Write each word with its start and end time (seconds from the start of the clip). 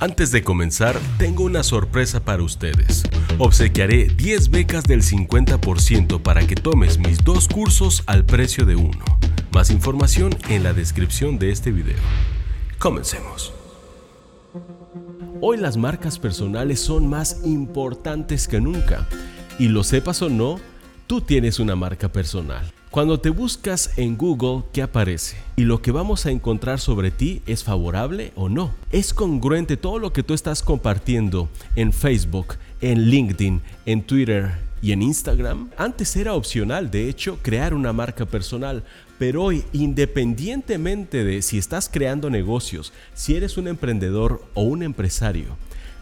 Antes 0.00 0.30
de 0.30 0.44
comenzar, 0.44 0.96
tengo 1.18 1.42
una 1.42 1.64
sorpresa 1.64 2.24
para 2.24 2.44
ustedes. 2.44 3.02
Obsequiaré 3.38 4.04
10 4.04 4.50
becas 4.50 4.84
del 4.84 5.02
50% 5.02 6.22
para 6.22 6.46
que 6.46 6.54
tomes 6.54 6.98
mis 6.98 7.24
dos 7.24 7.48
cursos 7.48 8.04
al 8.06 8.24
precio 8.24 8.64
de 8.64 8.76
uno. 8.76 9.04
Más 9.52 9.70
información 9.70 10.36
en 10.48 10.62
la 10.62 10.72
descripción 10.72 11.36
de 11.40 11.50
este 11.50 11.72
video. 11.72 11.98
Comencemos. 12.78 13.52
Hoy 15.40 15.56
las 15.56 15.76
marcas 15.76 16.20
personales 16.20 16.78
son 16.78 17.08
más 17.08 17.40
importantes 17.44 18.46
que 18.46 18.60
nunca. 18.60 19.08
Y 19.58 19.66
lo 19.66 19.82
sepas 19.82 20.22
o 20.22 20.28
no, 20.28 20.60
tú 21.08 21.22
tienes 21.22 21.58
una 21.58 21.74
marca 21.74 22.08
personal. 22.12 22.72
Cuando 22.90 23.20
te 23.20 23.28
buscas 23.28 23.90
en 23.98 24.16
Google, 24.16 24.64
¿qué 24.72 24.80
aparece? 24.80 25.36
Y 25.56 25.64
lo 25.64 25.82
que 25.82 25.90
vamos 25.90 26.24
a 26.24 26.30
encontrar 26.30 26.80
sobre 26.80 27.10
ti 27.10 27.42
es 27.46 27.62
favorable 27.62 28.32
o 28.34 28.48
no. 28.48 28.72
Es 28.90 29.12
congruente 29.12 29.76
todo 29.76 29.98
lo 29.98 30.14
que 30.14 30.22
tú 30.22 30.32
estás 30.32 30.62
compartiendo 30.62 31.50
en 31.76 31.92
Facebook, 31.92 32.54
en 32.80 33.10
LinkedIn, 33.10 33.60
en 33.84 34.02
Twitter 34.02 34.52
y 34.80 34.92
en 34.92 35.02
Instagram. 35.02 35.68
Antes 35.76 36.16
era 36.16 36.32
opcional, 36.32 36.90
de 36.90 37.10
hecho, 37.10 37.38
crear 37.42 37.74
una 37.74 37.92
marca 37.92 38.24
personal. 38.24 38.82
Pero 39.18 39.44
hoy, 39.44 39.64
independientemente 39.74 41.24
de 41.24 41.42
si 41.42 41.58
estás 41.58 41.90
creando 41.92 42.30
negocios, 42.30 42.94
si 43.12 43.36
eres 43.36 43.58
un 43.58 43.68
emprendedor 43.68 44.42
o 44.54 44.62
un 44.62 44.82
empresario, 44.82 45.58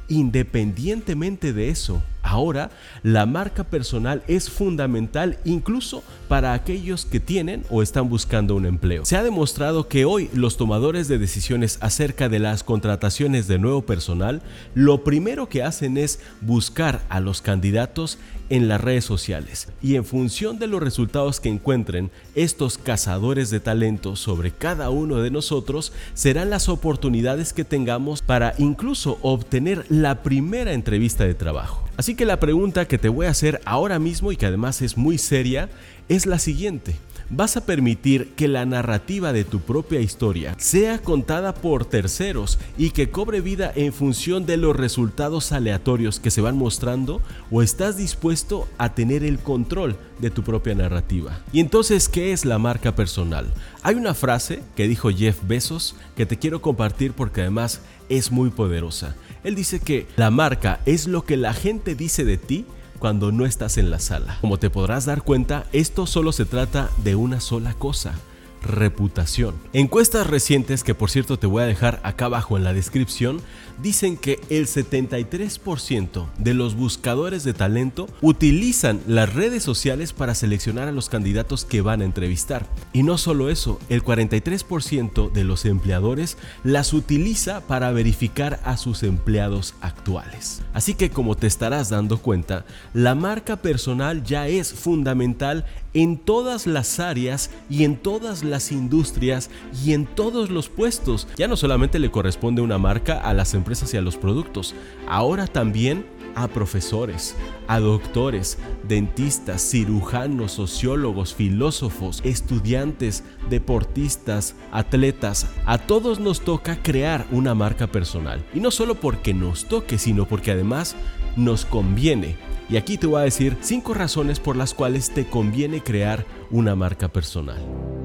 independientemente 0.08 1.52
de 1.52 1.68
eso, 1.68 2.00
Ahora, 2.26 2.70
la 3.04 3.24
marca 3.24 3.62
personal 3.62 4.24
es 4.26 4.50
fundamental 4.50 5.38
incluso 5.44 6.02
para 6.26 6.54
aquellos 6.54 7.06
que 7.06 7.20
tienen 7.20 7.62
o 7.70 7.82
están 7.82 8.08
buscando 8.08 8.56
un 8.56 8.66
empleo. 8.66 9.04
Se 9.04 9.16
ha 9.16 9.22
demostrado 9.22 9.86
que 9.86 10.04
hoy 10.04 10.28
los 10.34 10.56
tomadores 10.56 11.06
de 11.06 11.18
decisiones 11.18 11.78
acerca 11.80 12.28
de 12.28 12.40
las 12.40 12.64
contrataciones 12.64 13.46
de 13.46 13.60
nuevo 13.60 13.82
personal, 13.82 14.42
lo 14.74 15.04
primero 15.04 15.48
que 15.48 15.62
hacen 15.62 15.96
es 15.96 16.18
buscar 16.40 17.02
a 17.10 17.20
los 17.20 17.42
candidatos 17.42 18.18
en 18.50 18.66
las 18.68 18.80
redes 18.80 19.04
sociales 19.04 19.68
y 19.80 19.94
en 19.94 20.04
función 20.04 20.58
de 20.58 20.66
los 20.66 20.82
resultados 20.82 21.40
que 21.40 21.48
encuentren 21.48 22.10
estos 22.34 22.76
cazadores 22.76 23.50
de 23.50 23.60
talento 23.60 24.16
sobre 24.16 24.50
cada 24.50 24.90
uno 24.90 25.18
de 25.18 25.30
nosotros 25.30 25.92
serán 26.14 26.50
las 26.50 26.68
oportunidades 26.68 27.52
que 27.52 27.64
tengamos 27.64 28.22
para 28.22 28.54
incluso 28.58 29.18
obtener 29.22 29.86
la 29.88 30.22
primera 30.22 30.72
entrevista 30.72 31.24
de 31.24 31.34
trabajo. 31.34 31.85
Así 31.96 32.14
que 32.14 32.26
la 32.26 32.40
pregunta 32.40 32.86
que 32.86 32.98
te 32.98 33.08
voy 33.08 33.26
a 33.26 33.30
hacer 33.30 33.60
ahora 33.64 33.98
mismo 33.98 34.32
y 34.32 34.36
que 34.36 34.46
además 34.46 34.82
es 34.82 34.96
muy 34.96 35.18
seria 35.18 35.68
es 36.08 36.26
la 36.26 36.38
siguiente 36.38 36.94
vas 37.30 37.56
a 37.56 37.66
permitir 37.66 38.34
que 38.34 38.48
la 38.48 38.64
narrativa 38.66 39.32
de 39.32 39.44
tu 39.44 39.60
propia 39.60 40.00
historia 40.00 40.54
sea 40.58 40.98
contada 40.98 41.54
por 41.54 41.84
terceros 41.84 42.58
y 42.78 42.90
que 42.90 43.10
cobre 43.10 43.40
vida 43.40 43.72
en 43.74 43.92
función 43.92 44.46
de 44.46 44.56
los 44.56 44.76
resultados 44.76 45.52
aleatorios 45.52 46.20
que 46.20 46.30
se 46.30 46.40
van 46.40 46.56
mostrando 46.56 47.20
o 47.50 47.62
estás 47.62 47.96
dispuesto 47.96 48.68
a 48.78 48.94
tener 48.94 49.24
el 49.24 49.38
control 49.38 49.96
de 50.18 50.30
tu 50.30 50.42
propia 50.42 50.74
narrativa. 50.74 51.40
Y 51.52 51.60
entonces, 51.60 52.08
¿qué 52.08 52.32
es 52.32 52.44
la 52.44 52.58
marca 52.58 52.94
personal? 52.94 53.46
Hay 53.82 53.96
una 53.96 54.14
frase 54.14 54.62
que 54.74 54.88
dijo 54.88 55.10
Jeff 55.10 55.38
Bezos 55.46 55.96
que 56.16 56.26
te 56.26 56.38
quiero 56.38 56.62
compartir 56.62 57.12
porque 57.12 57.42
además 57.42 57.80
es 58.08 58.30
muy 58.30 58.50
poderosa. 58.50 59.16
Él 59.44 59.54
dice 59.54 59.80
que 59.80 60.06
la 60.16 60.30
marca 60.30 60.80
es 60.86 61.06
lo 61.06 61.24
que 61.24 61.36
la 61.36 61.52
gente 61.54 61.94
dice 61.94 62.24
de 62.24 62.36
ti 62.36 62.64
cuando 62.98 63.32
no 63.32 63.46
estás 63.46 63.78
en 63.78 63.90
la 63.90 63.98
sala. 63.98 64.38
Como 64.40 64.58
te 64.58 64.70
podrás 64.70 65.04
dar 65.04 65.22
cuenta, 65.22 65.66
esto 65.72 66.06
solo 66.06 66.32
se 66.32 66.44
trata 66.44 66.90
de 67.04 67.14
una 67.14 67.40
sola 67.40 67.74
cosa 67.74 68.14
reputación. 68.62 69.54
Encuestas 69.72 70.26
recientes, 70.26 70.84
que 70.84 70.94
por 70.94 71.10
cierto 71.10 71.38
te 71.38 71.46
voy 71.46 71.62
a 71.62 71.66
dejar 71.66 72.00
acá 72.02 72.26
abajo 72.26 72.56
en 72.56 72.64
la 72.64 72.72
descripción, 72.72 73.40
dicen 73.82 74.16
que 74.16 74.40
el 74.48 74.66
73% 74.66 76.26
de 76.38 76.54
los 76.54 76.74
buscadores 76.74 77.44
de 77.44 77.54
talento 77.54 78.08
utilizan 78.20 79.00
las 79.06 79.34
redes 79.34 79.62
sociales 79.62 80.12
para 80.12 80.34
seleccionar 80.34 80.88
a 80.88 80.92
los 80.92 81.08
candidatos 81.08 81.64
que 81.64 81.80
van 81.80 82.00
a 82.00 82.04
entrevistar. 82.04 82.66
Y 82.92 83.02
no 83.02 83.18
solo 83.18 83.50
eso, 83.50 83.78
el 83.88 84.02
43% 84.02 85.30
de 85.32 85.44
los 85.44 85.64
empleadores 85.64 86.38
las 86.64 86.92
utiliza 86.92 87.60
para 87.66 87.92
verificar 87.92 88.60
a 88.64 88.76
sus 88.76 89.02
empleados 89.02 89.74
actuales. 89.80 90.62
Así 90.72 90.94
que 90.94 91.10
como 91.10 91.36
te 91.36 91.46
estarás 91.46 91.90
dando 91.90 92.18
cuenta, 92.18 92.64
la 92.94 93.14
marca 93.14 93.56
personal 93.56 94.24
ya 94.24 94.48
es 94.48 94.72
fundamental 94.72 95.64
en 95.94 96.18
todas 96.18 96.66
las 96.66 97.00
áreas 97.00 97.50
y 97.70 97.84
en 97.84 97.96
todas 97.96 98.44
las 98.50 98.72
industrias 98.72 99.50
y 99.84 99.92
en 99.92 100.06
todos 100.06 100.50
los 100.50 100.68
puestos. 100.68 101.28
Ya 101.36 101.48
no 101.48 101.56
solamente 101.56 101.98
le 101.98 102.10
corresponde 102.10 102.62
una 102.62 102.78
marca 102.78 103.18
a 103.18 103.34
las 103.34 103.54
empresas 103.54 103.92
y 103.94 103.96
a 103.96 104.02
los 104.02 104.16
productos, 104.16 104.74
ahora 105.08 105.46
también 105.46 106.06
a 106.36 106.48
profesores, 106.48 107.34
a 107.66 107.80
doctores, 107.80 108.58
dentistas, 108.86 109.62
cirujanos, 109.62 110.52
sociólogos, 110.52 111.34
filósofos, 111.34 112.20
estudiantes, 112.24 113.24
deportistas, 113.48 114.54
atletas. 114.70 115.46
A 115.64 115.78
todos 115.78 116.20
nos 116.20 116.42
toca 116.42 116.82
crear 116.82 117.26
una 117.32 117.54
marca 117.54 117.86
personal. 117.86 118.44
Y 118.54 118.60
no 118.60 118.70
solo 118.70 118.96
porque 118.96 119.32
nos 119.32 119.64
toque, 119.64 119.96
sino 119.96 120.28
porque 120.28 120.52
además 120.52 120.94
nos 121.36 121.64
conviene. 121.64 122.36
Y 122.68 122.76
aquí 122.76 122.98
te 122.98 123.06
voy 123.06 123.20
a 123.20 123.24
decir 123.24 123.56
cinco 123.60 123.94
razones 123.94 124.38
por 124.38 124.56
las 124.56 124.74
cuales 124.74 125.10
te 125.10 125.26
conviene 125.26 125.82
crear 125.82 126.26
una 126.50 126.76
marca 126.76 127.08
personal. 127.08 127.95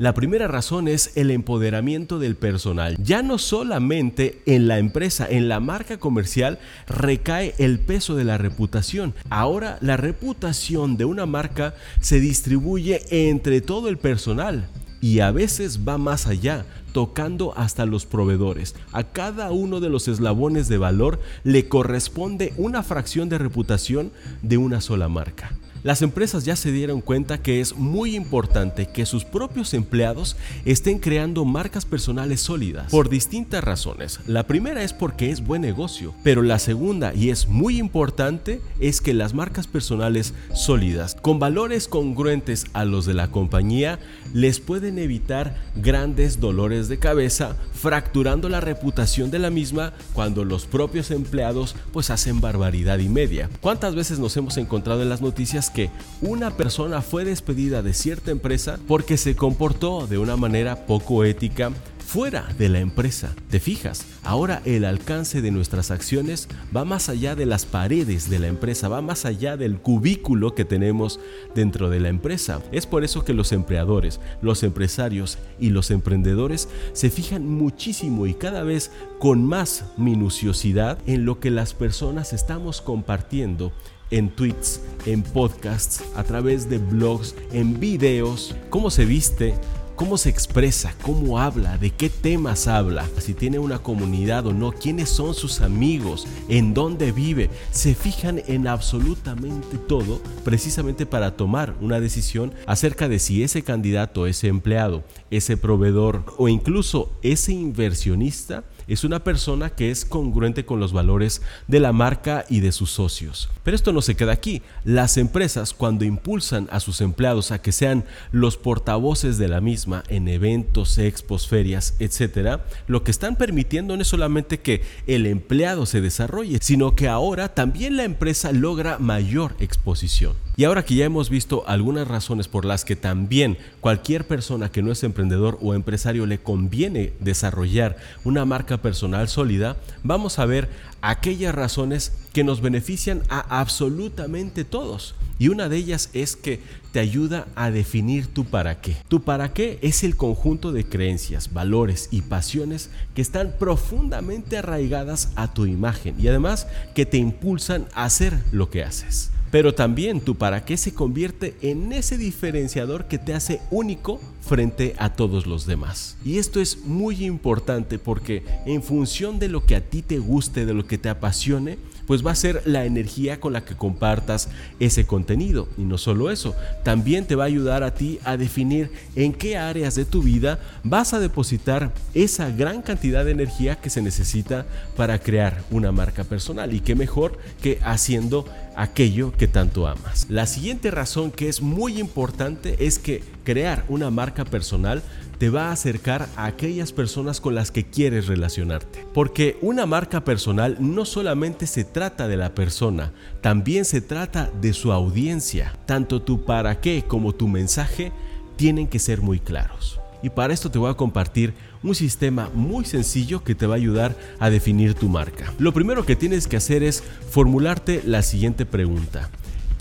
La 0.00 0.14
primera 0.14 0.48
razón 0.48 0.88
es 0.88 1.14
el 1.14 1.30
empoderamiento 1.30 2.18
del 2.18 2.34
personal. 2.34 2.96
Ya 3.04 3.22
no 3.22 3.36
solamente 3.36 4.40
en 4.46 4.66
la 4.66 4.78
empresa, 4.78 5.26
en 5.28 5.50
la 5.50 5.60
marca 5.60 5.98
comercial 5.98 6.58
recae 6.88 7.54
el 7.58 7.78
peso 7.78 8.16
de 8.16 8.24
la 8.24 8.38
reputación. 8.38 9.12
Ahora 9.28 9.76
la 9.82 9.98
reputación 9.98 10.96
de 10.96 11.04
una 11.04 11.26
marca 11.26 11.74
se 12.00 12.18
distribuye 12.18 13.02
entre 13.10 13.60
todo 13.60 13.90
el 13.90 13.98
personal 13.98 14.70
y 15.02 15.20
a 15.20 15.32
veces 15.32 15.80
va 15.86 15.98
más 15.98 16.26
allá, 16.26 16.64
tocando 16.94 17.52
hasta 17.58 17.84
los 17.84 18.06
proveedores. 18.06 18.76
A 18.92 19.04
cada 19.04 19.52
uno 19.52 19.80
de 19.80 19.90
los 19.90 20.08
eslabones 20.08 20.68
de 20.68 20.78
valor 20.78 21.20
le 21.44 21.68
corresponde 21.68 22.54
una 22.56 22.82
fracción 22.82 23.28
de 23.28 23.36
reputación 23.36 24.12
de 24.40 24.56
una 24.56 24.80
sola 24.80 25.10
marca. 25.10 25.52
Las 25.82 26.02
empresas 26.02 26.44
ya 26.44 26.56
se 26.56 26.72
dieron 26.72 27.00
cuenta 27.00 27.40
que 27.40 27.60
es 27.60 27.74
muy 27.74 28.14
importante 28.14 28.86
que 28.86 29.06
sus 29.06 29.24
propios 29.24 29.72
empleados 29.72 30.36
estén 30.66 30.98
creando 30.98 31.46
marcas 31.46 31.86
personales 31.86 32.42
sólidas 32.42 32.90
por 32.90 33.08
distintas 33.08 33.64
razones. 33.64 34.20
La 34.26 34.46
primera 34.46 34.82
es 34.82 34.92
porque 34.92 35.30
es 35.30 35.42
buen 35.42 35.62
negocio, 35.62 36.14
pero 36.22 36.42
la 36.42 36.58
segunda 36.58 37.14
y 37.14 37.30
es 37.30 37.48
muy 37.48 37.78
importante 37.78 38.60
es 38.78 39.00
que 39.00 39.14
las 39.14 39.32
marcas 39.32 39.66
personales 39.66 40.34
sólidas 40.54 41.16
con 41.22 41.38
valores 41.38 41.88
congruentes 41.88 42.66
a 42.72 42.84
los 42.84 43.06
de 43.06 43.14
la 43.14 43.30
compañía 43.30 43.98
les 44.32 44.60
pueden 44.60 44.98
evitar 44.98 45.56
grandes 45.76 46.40
dolores 46.40 46.88
de 46.88 46.98
cabeza 46.98 47.56
fracturando 47.72 48.48
la 48.48 48.60
reputación 48.60 49.30
de 49.30 49.38
la 49.38 49.50
misma 49.50 49.92
cuando 50.12 50.44
los 50.44 50.66
propios 50.66 51.10
empleados 51.10 51.76
pues 51.92 52.10
hacen 52.10 52.40
barbaridad 52.40 52.98
y 52.98 53.08
media. 53.08 53.48
¿Cuántas 53.60 53.94
veces 53.94 54.18
nos 54.18 54.36
hemos 54.36 54.56
encontrado 54.56 55.02
en 55.02 55.08
las 55.08 55.22
noticias 55.22 55.70
que 55.70 55.90
una 56.20 56.56
persona 56.56 57.02
fue 57.02 57.24
despedida 57.24 57.82
de 57.82 57.92
cierta 57.92 58.30
empresa 58.30 58.78
porque 58.86 59.16
se 59.16 59.36
comportó 59.36 60.06
de 60.06 60.18
una 60.18 60.36
manera 60.36 60.86
poco 60.86 61.24
ética 61.24 61.72
fuera 62.10 62.48
de 62.58 62.68
la 62.68 62.80
empresa. 62.80 63.36
¿Te 63.50 63.60
fijas? 63.60 64.04
Ahora 64.24 64.62
el 64.64 64.84
alcance 64.84 65.42
de 65.42 65.52
nuestras 65.52 65.92
acciones 65.92 66.48
va 66.76 66.84
más 66.84 67.08
allá 67.08 67.36
de 67.36 67.46
las 67.46 67.66
paredes 67.66 68.28
de 68.28 68.40
la 68.40 68.48
empresa, 68.48 68.88
va 68.88 69.00
más 69.00 69.24
allá 69.24 69.56
del 69.56 69.78
cubículo 69.78 70.56
que 70.56 70.64
tenemos 70.64 71.20
dentro 71.54 71.88
de 71.88 72.00
la 72.00 72.08
empresa. 72.08 72.62
Es 72.72 72.86
por 72.86 73.04
eso 73.04 73.24
que 73.24 73.32
los 73.32 73.52
empleadores, 73.52 74.18
los 74.42 74.64
empresarios 74.64 75.38
y 75.60 75.70
los 75.70 75.92
emprendedores 75.92 76.68
se 76.94 77.10
fijan 77.10 77.48
muchísimo 77.48 78.26
y 78.26 78.34
cada 78.34 78.64
vez 78.64 78.90
con 79.20 79.44
más 79.44 79.84
minuciosidad 79.96 80.98
en 81.06 81.24
lo 81.24 81.38
que 81.38 81.52
las 81.52 81.74
personas 81.74 82.32
estamos 82.32 82.80
compartiendo 82.80 83.70
en 84.10 84.30
tweets, 84.30 84.80
en 85.06 85.22
podcasts, 85.22 86.02
a 86.16 86.24
través 86.24 86.68
de 86.68 86.78
blogs, 86.78 87.36
en 87.52 87.78
videos, 87.78 88.56
cómo 88.68 88.90
se 88.90 89.04
viste, 89.04 89.54
cómo 90.00 90.16
se 90.16 90.30
expresa, 90.30 90.94
cómo 91.02 91.38
habla, 91.38 91.76
de 91.76 91.90
qué 91.90 92.08
temas 92.08 92.68
habla, 92.68 93.06
si 93.18 93.34
tiene 93.34 93.58
una 93.58 93.80
comunidad 93.80 94.46
o 94.46 94.54
no, 94.54 94.72
quiénes 94.72 95.10
son 95.10 95.34
sus 95.34 95.60
amigos, 95.60 96.26
en 96.48 96.72
dónde 96.72 97.12
vive. 97.12 97.50
Se 97.70 97.94
fijan 97.94 98.40
en 98.46 98.66
absolutamente 98.66 99.76
todo 99.76 100.22
precisamente 100.42 101.04
para 101.04 101.36
tomar 101.36 101.74
una 101.82 102.00
decisión 102.00 102.54
acerca 102.66 103.10
de 103.10 103.18
si 103.18 103.42
ese 103.42 103.62
candidato, 103.62 104.26
ese 104.26 104.48
empleado, 104.48 105.04
ese 105.30 105.58
proveedor 105.58 106.24
o 106.38 106.48
incluso 106.48 107.12
ese 107.20 107.52
inversionista 107.52 108.64
es 108.90 109.04
una 109.04 109.22
persona 109.22 109.70
que 109.70 109.90
es 109.90 110.04
congruente 110.04 110.64
con 110.64 110.80
los 110.80 110.92
valores 110.92 111.42
de 111.68 111.78
la 111.78 111.92
marca 111.92 112.44
y 112.48 112.58
de 112.58 112.72
sus 112.72 112.90
socios. 112.90 113.48
Pero 113.62 113.76
esto 113.76 113.92
no 113.92 114.02
se 114.02 114.16
queda 114.16 114.32
aquí. 114.32 114.62
Las 114.84 115.16
empresas 115.16 115.72
cuando 115.72 116.04
impulsan 116.04 116.68
a 116.72 116.80
sus 116.80 117.00
empleados 117.00 117.52
a 117.52 117.62
que 117.62 117.70
sean 117.70 118.04
los 118.32 118.56
portavoces 118.56 119.38
de 119.38 119.46
la 119.46 119.60
misma 119.60 120.02
en 120.08 120.26
eventos, 120.26 120.98
expos, 120.98 121.46
ferias, 121.46 121.94
etc., 122.00 122.60
lo 122.88 123.04
que 123.04 123.12
están 123.12 123.36
permitiendo 123.36 123.94
no 123.94 124.02
es 124.02 124.08
solamente 124.08 124.58
que 124.58 124.82
el 125.06 125.26
empleado 125.26 125.86
se 125.86 126.00
desarrolle, 126.00 126.58
sino 126.60 126.96
que 126.96 127.06
ahora 127.06 127.54
también 127.54 127.96
la 127.96 128.04
empresa 128.04 128.50
logra 128.50 128.98
mayor 128.98 129.54
exposición. 129.60 130.34
Y 130.60 130.64
ahora 130.64 130.84
que 130.84 130.94
ya 130.94 131.06
hemos 131.06 131.30
visto 131.30 131.64
algunas 131.66 132.06
razones 132.06 132.46
por 132.46 132.66
las 132.66 132.84
que 132.84 132.94
también 132.94 133.56
cualquier 133.80 134.26
persona 134.26 134.70
que 134.70 134.82
no 134.82 134.92
es 134.92 135.02
emprendedor 135.02 135.58
o 135.62 135.72
empresario 135.72 136.26
le 136.26 136.36
conviene 136.36 137.14
desarrollar 137.18 137.96
una 138.24 138.44
marca 138.44 138.76
personal 138.82 139.30
sólida, 139.30 139.78
vamos 140.02 140.38
a 140.38 140.44
ver 140.44 140.68
aquellas 141.00 141.54
razones 141.54 142.12
que 142.34 142.44
nos 142.44 142.60
benefician 142.60 143.22
a 143.30 143.58
absolutamente 143.58 144.64
todos. 144.64 145.14
Y 145.38 145.48
una 145.48 145.70
de 145.70 145.78
ellas 145.78 146.10
es 146.12 146.36
que 146.36 146.60
te 146.92 147.00
ayuda 147.00 147.46
a 147.54 147.70
definir 147.70 148.26
tu 148.26 148.44
para 148.44 148.82
qué. 148.82 148.98
Tu 149.08 149.22
para 149.22 149.54
qué 149.54 149.78
es 149.80 150.04
el 150.04 150.14
conjunto 150.14 150.72
de 150.72 150.84
creencias, 150.84 151.54
valores 151.54 152.10
y 152.10 152.20
pasiones 152.20 152.90
que 153.14 153.22
están 153.22 153.54
profundamente 153.58 154.58
arraigadas 154.58 155.32
a 155.36 155.54
tu 155.54 155.64
imagen 155.64 156.16
y 156.18 156.28
además 156.28 156.66
que 156.94 157.06
te 157.06 157.16
impulsan 157.16 157.86
a 157.94 158.04
hacer 158.04 158.38
lo 158.52 158.68
que 158.68 158.84
haces 158.84 159.30
pero 159.50 159.74
también 159.74 160.20
tu 160.20 160.36
para 160.36 160.64
qué 160.64 160.76
se 160.76 160.94
convierte 160.94 161.56
en 161.60 161.92
ese 161.92 162.16
diferenciador 162.16 163.06
que 163.06 163.18
te 163.18 163.34
hace 163.34 163.60
único 163.70 164.20
frente 164.40 164.94
a 164.98 165.14
todos 165.14 165.46
los 165.46 165.66
demás. 165.66 166.16
Y 166.24 166.38
esto 166.38 166.60
es 166.60 166.84
muy 166.84 167.24
importante 167.24 167.98
porque 167.98 168.44
en 168.66 168.82
función 168.82 169.38
de 169.38 169.48
lo 169.48 169.64
que 169.64 169.76
a 169.76 169.80
ti 169.80 170.02
te 170.02 170.18
guste, 170.18 170.66
de 170.66 170.74
lo 170.74 170.86
que 170.86 170.98
te 170.98 171.08
apasione, 171.08 171.78
pues 172.10 172.26
va 172.26 172.32
a 172.32 172.34
ser 172.34 172.62
la 172.64 172.86
energía 172.86 173.38
con 173.38 173.52
la 173.52 173.64
que 173.64 173.76
compartas 173.76 174.48
ese 174.80 175.06
contenido. 175.06 175.68
Y 175.78 175.82
no 175.82 175.96
solo 175.96 176.32
eso, 176.32 176.56
también 176.82 177.24
te 177.24 177.36
va 177.36 177.44
a 177.44 177.46
ayudar 177.46 177.84
a 177.84 177.94
ti 177.94 178.18
a 178.24 178.36
definir 178.36 178.90
en 179.14 179.32
qué 179.32 179.56
áreas 179.56 179.94
de 179.94 180.04
tu 180.04 180.20
vida 180.20 180.58
vas 180.82 181.14
a 181.14 181.20
depositar 181.20 181.92
esa 182.12 182.50
gran 182.50 182.82
cantidad 182.82 183.24
de 183.24 183.30
energía 183.30 183.76
que 183.76 183.90
se 183.90 184.02
necesita 184.02 184.66
para 184.96 185.20
crear 185.20 185.62
una 185.70 185.92
marca 185.92 186.24
personal. 186.24 186.74
Y 186.74 186.80
qué 186.80 186.96
mejor 186.96 187.38
que 187.62 187.78
haciendo 187.84 188.44
aquello 188.74 189.30
que 189.30 189.46
tanto 189.46 189.86
amas. 189.86 190.26
La 190.28 190.46
siguiente 190.46 190.90
razón 190.90 191.30
que 191.30 191.48
es 191.48 191.62
muy 191.62 192.00
importante 192.00 192.74
es 192.84 192.98
que 192.98 193.22
crear 193.44 193.84
una 193.88 194.10
marca 194.10 194.44
personal 194.44 195.04
te 195.40 195.48
va 195.48 195.70
a 195.70 195.72
acercar 195.72 196.28
a 196.36 196.44
aquellas 196.44 196.92
personas 196.92 197.40
con 197.40 197.54
las 197.54 197.70
que 197.70 197.86
quieres 197.86 198.26
relacionarte. 198.26 199.06
Porque 199.14 199.56
una 199.62 199.86
marca 199.86 200.22
personal 200.22 200.76
no 200.80 201.06
solamente 201.06 201.66
se 201.66 201.82
trata 201.82 202.28
de 202.28 202.36
la 202.36 202.54
persona, 202.54 203.10
también 203.40 203.86
se 203.86 204.02
trata 204.02 204.50
de 204.60 204.74
su 204.74 204.92
audiencia. 204.92 205.72
Tanto 205.86 206.20
tu 206.20 206.44
para 206.44 206.82
qué 206.82 207.04
como 207.08 207.34
tu 207.34 207.48
mensaje 207.48 208.12
tienen 208.56 208.86
que 208.86 208.98
ser 208.98 209.22
muy 209.22 209.40
claros. 209.40 209.98
Y 210.22 210.28
para 210.28 210.52
esto 210.52 210.70
te 210.70 210.78
voy 210.78 210.90
a 210.90 210.98
compartir 210.98 211.54
un 211.82 211.94
sistema 211.94 212.50
muy 212.52 212.84
sencillo 212.84 213.42
que 213.42 213.54
te 213.54 213.66
va 213.66 213.76
a 213.76 213.78
ayudar 213.78 214.14
a 214.40 214.50
definir 214.50 214.92
tu 214.92 215.08
marca. 215.08 215.54
Lo 215.58 215.72
primero 215.72 216.04
que 216.04 216.16
tienes 216.16 216.48
que 216.48 216.58
hacer 216.58 216.82
es 216.82 217.02
formularte 217.30 218.02
la 218.04 218.20
siguiente 218.20 218.66
pregunta. 218.66 219.30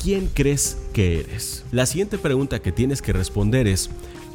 ¿Quién 0.02 0.30
crees 0.34 0.78
que 0.94 1.20
eres? 1.20 1.66
La 1.74 1.86
siguiente 1.86 2.18
pregunta 2.18 2.62
que 2.62 2.72
tienes 2.72 3.02
que 3.02 3.12
responder 3.12 3.68
es, 3.68 3.90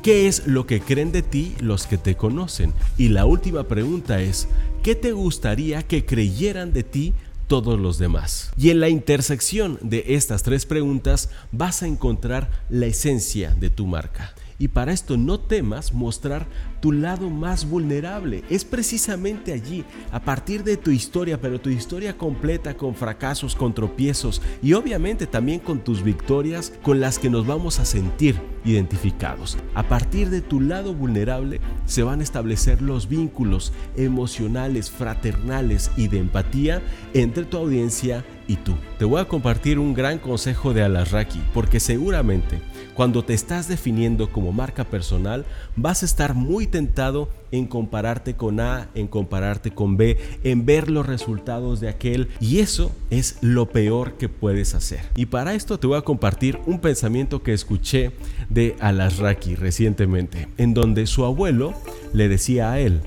¿Qué 0.04 0.28
es 0.28 0.46
lo 0.46 0.66
que 0.66 0.82
creen 0.82 1.12
de 1.12 1.22
ti 1.22 1.54
los 1.60 1.86
que 1.86 1.96
te 1.96 2.14
conocen? 2.14 2.74
Y 2.98 3.08
la 3.08 3.24
última 3.24 3.64
pregunta 3.64 4.20
es, 4.20 4.48
¿qué 4.82 4.94
te 4.94 5.12
gustaría 5.12 5.82
que 5.82 6.04
creyeran 6.04 6.74
de 6.74 6.82
ti 6.82 7.14
todos 7.46 7.80
los 7.80 7.96
demás? 7.96 8.50
Y 8.58 8.68
en 8.68 8.80
la 8.80 8.90
intersección 8.90 9.78
de 9.80 10.04
estas 10.08 10.42
tres 10.42 10.66
preguntas 10.66 11.30
vas 11.52 11.82
a 11.82 11.86
encontrar 11.86 12.50
la 12.68 12.84
esencia 12.84 13.54
de 13.58 13.70
tu 13.70 13.86
marca. 13.86 14.34
Y 14.58 14.68
para 14.68 14.92
esto 14.92 15.16
no 15.16 15.40
temas 15.40 15.92
mostrar 15.92 16.46
tu 16.80 16.92
lado 16.92 17.30
más 17.30 17.68
vulnerable. 17.68 18.44
Es 18.50 18.64
precisamente 18.64 19.52
allí, 19.52 19.84
a 20.12 20.20
partir 20.20 20.64
de 20.64 20.76
tu 20.76 20.90
historia, 20.90 21.40
pero 21.40 21.60
tu 21.60 21.70
historia 21.70 22.16
completa 22.16 22.76
con 22.76 22.94
fracasos, 22.94 23.54
con 23.54 23.74
tropiezos 23.74 24.42
y 24.62 24.74
obviamente 24.74 25.26
también 25.26 25.60
con 25.60 25.82
tus 25.82 26.02
victorias 26.02 26.72
con 26.82 27.00
las 27.00 27.18
que 27.18 27.30
nos 27.30 27.46
vamos 27.46 27.80
a 27.80 27.84
sentir 27.84 28.40
identificados. 28.64 29.58
A 29.74 29.88
partir 29.88 30.30
de 30.30 30.40
tu 30.40 30.60
lado 30.60 30.94
vulnerable 30.94 31.60
se 31.86 32.02
van 32.02 32.20
a 32.20 32.22
establecer 32.22 32.82
los 32.82 33.08
vínculos 33.08 33.72
emocionales, 33.96 34.90
fraternales 34.90 35.90
y 35.96 36.08
de 36.08 36.18
empatía 36.18 36.82
entre 37.12 37.44
tu 37.44 37.56
audiencia 37.56 38.24
y 38.46 38.56
tú. 38.56 38.74
Te 38.98 39.04
voy 39.04 39.20
a 39.20 39.28
compartir 39.28 39.78
un 39.78 39.94
gran 39.94 40.18
consejo 40.18 40.72
de 40.72 40.82
Alasraki 40.82 41.40
porque 41.52 41.80
seguramente 41.80 42.60
cuando 42.94 43.24
te 43.24 43.34
estás 43.34 43.66
definiendo 43.66 44.30
como 44.30 44.52
marca 44.52 44.84
personal, 44.84 45.44
vas 45.74 46.02
a 46.02 46.06
estar 46.06 46.34
muy 46.34 46.68
tentado 46.68 47.28
en 47.50 47.66
compararte 47.66 48.34
con 48.34 48.60
A, 48.60 48.88
en 48.94 49.08
compararte 49.08 49.72
con 49.72 49.96
B, 49.96 50.16
en 50.44 50.64
ver 50.64 50.88
los 50.88 51.04
resultados 51.04 51.80
de 51.80 51.88
aquel 51.88 52.28
y 52.40 52.60
eso 52.60 52.92
es 53.10 53.38
lo 53.40 53.68
peor 53.68 54.14
que 54.14 54.28
puedes 54.28 54.74
hacer. 54.74 55.00
Y 55.16 55.26
para 55.26 55.54
esto 55.54 55.78
te 55.78 55.88
voy 55.88 55.98
a 55.98 56.02
compartir 56.02 56.60
un 56.66 56.80
pensamiento 56.80 57.42
que 57.42 57.52
escuché 57.52 58.12
de 58.48 58.76
Alasraki 58.78 59.56
recientemente, 59.56 60.48
en 60.56 60.72
donde 60.72 61.06
su 61.06 61.24
abuelo 61.24 61.74
le 62.12 62.28
decía 62.28 62.70
a 62.70 62.78
él, 62.78 63.00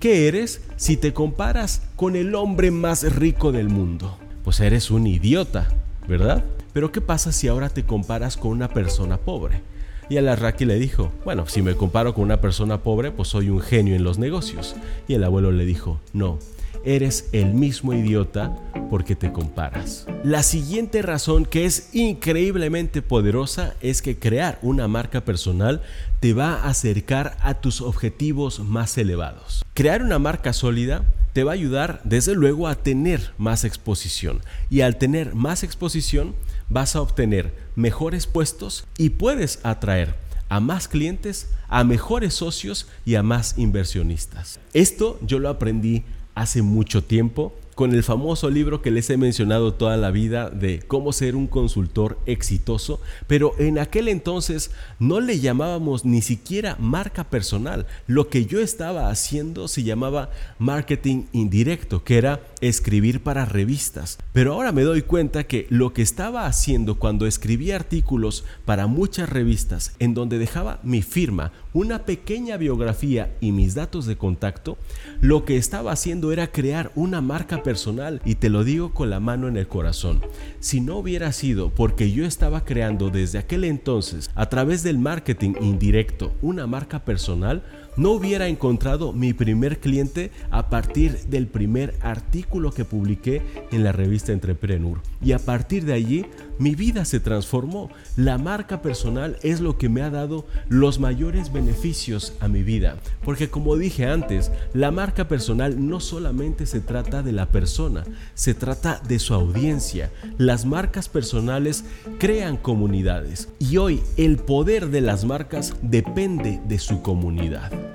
¿qué 0.00 0.26
eres 0.26 0.62
si 0.76 0.96
te 0.96 1.12
comparas 1.12 1.82
con 1.96 2.16
el 2.16 2.34
hombre 2.34 2.70
más 2.70 3.14
rico 3.14 3.52
del 3.52 3.68
mundo? 3.68 4.16
Pues 4.48 4.60
eres 4.60 4.90
un 4.90 5.06
idiota, 5.06 5.68
¿verdad? 6.08 6.42
Pero 6.72 6.90
¿qué 6.90 7.02
pasa 7.02 7.32
si 7.32 7.48
ahora 7.48 7.68
te 7.68 7.84
comparas 7.84 8.38
con 8.38 8.52
una 8.52 8.70
persona 8.70 9.18
pobre? 9.18 9.60
Y 10.08 10.16
Alarraqui 10.16 10.64
le 10.64 10.78
dijo, 10.78 11.12
bueno, 11.22 11.46
si 11.46 11.60
me 11.60 11.74
comparo 11.74 12.14
con 12.14 12.24
una 12.24 12.40
persona 12.40 12.82
pobre, 12.82 13.10
pues 13.10 13.28
soy 13.28 13.50
un 13.50 13.60
genio 13.60 13.94
en 13.94 14.04
los 14.04 14.18
negocios. 14.18 14.74
Y 15.06 15.12
el 15.12 15.24
abuelo 15.24 15.52
le 15.52 15.66
dijo, 15.66 16.00
no, 16.14 16.38
eres 16.82 17.28
el 17.32 17.52
mismo 17.52 17.92
idiota 17.92 18.56
porque 18.88 19.14
te 19.14 19.32
comparas. 19.32 20.06
La 20.24 20.42
siguiente 20.42 21.02
razón 21.02 21.44
que 21.44 21.66
es 21.66 21.94
increíblemente 21.94 23.02
poderosa 23.02 23.74
es 23.82 24.00
que 24.00 24.18
crear 24.18 24.58
una 24.62 24.88
marca 24.88 25.26
personal 25.26 25.82
te 26.20 26.32
va 26.32 26.54
a 26.54 26.70
acercar 26.70 27.36
a 27.42 27.52
tus 27.60 27.82
objetivos 27.82 28.60
más 28.60 28.96
elevados. 28.96 29.62
Crear 29.74 30.02
una 30.02 30.18
marca 30.18 30.54
sólida 30.54 31.04
te 31.32 31.44
va 31.44 31.52
a 31.52 31.54
ayudar 31.54 32.00
desde 32.04 32.34
luego 32.34 32.68
a 32.68 32.74
tener 32.74 33.32
más 33.38 33.64
exposición 33.64 34.40
y 34.70 34.80
al 34.80 34.96
tener 34.96 35.34
más 35.34 35.62
exposición 35.62 36.34
vas 36.68 36.96
a 36.96 37.00
obtener 37.00 37.54
mejores 37.76 38.26
puestos 38.26 38.86
y 38.96 39.10
puedes 39.10 39.60
atraer 39.62 40.14
a 40.48 40.60
más 40.60 40.88
clientes, 40.88 41.48
a 41.68 41.84
mejores 41.84 42.34
socios 42.34 42.86
y 43.04 43.16
a 43.16 43.22
más 43.22 43.58
inversionistas. 43.58 44.60
Esto 44.72 45.18
yo 45.22 45.38
lo 45.38 45.48
aprendí 45.48 46.04
hace 46.34 46.62
mucho 46.62 47.04
tiempo 47.04 47.54
con 47.78 47.94
el 47.94 48.02
famoso 48.02 48.50
libro 48.50 48.82
que 48.82 48.90
les 48.90 49.08
he 49.08 49.16
mencionado 49.16 49.72
toda 49.72 49.96
la 49.96 50.10
vida 50.10 50.50
de 50.50 50.80
cómo 50.80 51.12
ser 51.12 51.36
un 51.36 51.46
consultor 51.46 52.18
exitoso, 52.26 53.00
pero 53.28 53.54
en 53.60 53.78
aquel 53.78 54.08
entonces 54.08 54.72
no 54.98 55.20
le 55.20 55.38
llamábamos 55.38 56.04
ni 56.04 56.20
siquiera 56.20 56.74
marca 56.80 57.22
personal. 57.22 57.86
Lo 58.08 58.30
que 58.30 58.46
yo 58.46 58.58
estaba 58.58 59.10
haciendo 59.10 59.68
se 59.68 59.84
llamaba 59.84 60.30
marketing 60.58 61.26
indirecto, 61.32 62.02
que 62.02 62.18
era 62.18 62.40
escribir 62.60 63.22
para 63.22 63.44
revistas. 63.44 64.18
Pero 64.32 64.54
ahora 64.54 64.72
me 64.72 64.82
doy 64.82 65.02
cuenta 65.02 65.44
que 65.44 65.68
lo 65.70 65.92
que 65.92 66.02
estaba 66.02 66.46
haciendo 66.46 66.98
cuando 66.98 67.28
escribía 67.28 67.76
artículos 67.76 68.44
para 68.64 68.88
muchas 68.88 69.28
revistas, 69.28 69.94
en 70.00 70.14
donde 70.14 70.38
dejaba 70.38 70.80
mi 70.82 71.02
firma, 71.02 71.52
una 71.72 72.06
pequeña 72.06 72.56
biografía 72.56 73.36
y 73.40 73.52
mis 73.52 73.76
datos 73.76 74.06
de 74.06 74.16
contacto, 74.16 74.78
lo 75.20 75.44
que 75.44 75.56
estaba 75.56 75.92
haciendo 75.92 76.32
era 76.32 76.50
crear 76.50 76.90
una 76.96 77.20
marca 77.20 77.62
personal 77.68 78.22
y 78.24 78.36
te 78.36 78.48
lo 78.48 78.64
digo 78.64 78.94
con 78.94 79.10
la 79.10 79.20
mano 79.20 79.46
en 79.46 79.58
el 79.58 79.68
corazón. 79.68 80.22
Si 80.58 80.80
no 80.80 80.96
hubiera 80.96 81.32
sido 81.32 81.68
porque 81.68 82.10
yo 82.10 82.24
estaba 82.24 82.64
creando 82.64 83.10
desde 83.10 83.36
aquel 83.36 83.62
entonces 83.62 84.30
a 84.34 84.48
través 84.48 84.82
del 84.82 84.96
marketing 84.96 85.52
indirecto 85.60 86.32
una 86.40 86.66
marca 86.66 87.04
personal, 87.04 87.62
no 87.98 88.12
hubiera 88.12 88.46
encontrado 88.46 89.12
mi 89.12 89.34
primer 89.34 89.80
cliente 89.80 90.30
a 90.50 90.70
partir 90.70 91.18
del 91.26 91.48
primer 91.48 91.96
artículo 92.00 92.70
que 92.70 92.84
publiqué 92.84 93.42
en 93.72 93.84
la 93.84 93.92
revista 93.92 94.32
Entrepreneur. 94.32 94.98
Y 95.20 95.32
a 95.32 95.40
partir 95.40 95.84
de 95.84 95.94
allí, 95.94 96.24
mi 96.58 96.76
vida 96.76 97.04
se 97.04 97.18
transformó. 97.18 97.90
La 98.16 98.38
marca 98.38 98.82
personal 98.82 99.36
es 99.42 99.60
lo 99.60 99.78
que 99.78 99.88
me 99.88 100.02
ha 100.02 100.10
dado 100.10 100.46
los 100.68 101.00
mayores 101.00 101.52
beneficios 101.52 102.34
a 102.40 102.46
mi 102.46 102.62
vida. 102.62 102.96
Porque 103.24 103.48
como 103.48 103.76
dije 103.76 104.06
antes, 104.06 104.52
la 104.74 104.92
marca 104.92 105.26
personal 105.26 105.88
no 105.88 105.98
solamente 105.98 106.66
se 106.66 106.80
trata 106.80 107.22
de 107.22 107.32
la 107.32 107.46
persona, 107.46 108.04
se 108.34 108.54
trata 108.54 109.02
de 109.08 109.18
su 109.18 109.34
audiencia. 109.34 110.12
Las 110.38 110.64
marcas 110.66 111.08
personales 111.08 111.84
crean 112.18 112.56
comunidades. 112.56 113.48
Y 113.58 113.76
hoy 113.76 114.00
el 114.16 114.36
poder 114.36 114.90
de 114.90 115.00
las 115.00 115.24
marcas 115.24 115.74
depende 115.82 116.60
de 116.68 116.78
su 116.78 117.02
comunidad. 117.02 117.87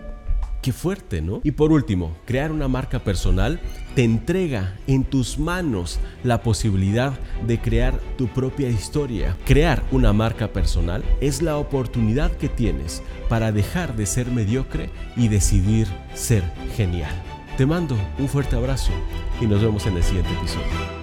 Qué 0.63 0.71
fuerte, 0.71 1.21
¿no? 1.21 1.41
Y 1.43 1.51
por 1.51 1.73
último, 1.73 2.15
crear 2.25 2.49
una 2.49 2.69
marca 2.69 2.99
personal 2.99 3.59
te 3.95 4.05
entrega 4.05 4.79
en 4.87 5.03
tus 5.03 5.37
manos 5.37 5.99
la 6.23 6.41
posibilidad 6.41 7.19
de 7.45 7.59
crear 7.59 7.99
tu 8.17 8.29
propia 8.29 8.69
historia. 8.69 9.35
Crear 9.45 9.83
una 9.91 10.13
marca 10.13 10.53
personal 10.53 11.03
es 11.19 11.41
la 11.41 11.57
oportunidad 11.57 12.31
que 12.37 12.47
tienes 12.47 13.03
para 13.27 13.51
dejar 13.51 13.97
de 13.97 14.05
ser 14.05 14.31
mediocre 14.31 14.89
y 15.17 15.27
decidir 15.27 15.85
ser 16.13 16.43
genial. 16.77 17.11
Te 17.57 17.65
mando 17.65 17.97
un 18.17 18.29
fuerte 18.29 18.55
abrazo 18.55 18.93
y 19.41 19.47
nos 19.47 19.61
vemos 19.61 19.85
en 19.85 19.97
el 19.97 20.03
siguiente 20.03 20.31
episodio. 20.31 21.02